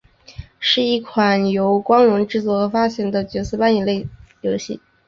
[0.59, 4.07] 是一款由光荣制作和发行的角色扮演类
[4.41, 4.81] 游戏。